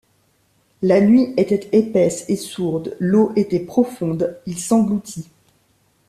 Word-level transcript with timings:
La 0.81 0.99
nuit 0.99 1.31
était 1.37 1.69
épaisse 1.77 2.27
et 2.27 2.35
sourde, 2.35 2.95
l’eau 2.99 3.33
était 3.35 3.59
profonde, 3.59 4.35
il 4.47 4.57
s’engloutit. 4.57 5.29